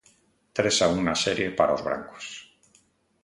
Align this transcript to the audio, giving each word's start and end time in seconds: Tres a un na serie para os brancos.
Tres 0.59 0.77
a 0.85 0.87
un 0.93 0.99
na 1.07 1.15
serie 1.25 1.47
para 1.59 1.75
os 1.77 1.85
brancos. 1.87 2.25